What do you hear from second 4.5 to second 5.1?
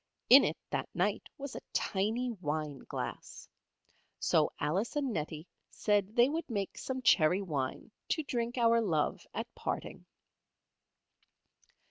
Alice